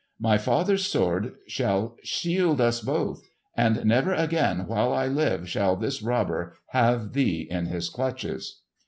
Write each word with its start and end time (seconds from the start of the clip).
My 0.19 0.39
father's 0.39 0.87
sword 0.87 1.33
shall 1.45 1.95
shield 2.01 2.59
us 2.59 2.81
both, 2.81 3.29
and 3.55 3.85
never 3.85 4.15
again 4.15 4.65
while 4.65 4.91
I 4.91 5.05
live 5.05 5.47
shall 5.47 5.75
this 5.75 6.01
robber 6.01 6.55
have 6.69 7.13
thee 7.13 7.45
in 7.47 7.67
his 7.67 7.87
clutches." 7.87 8.61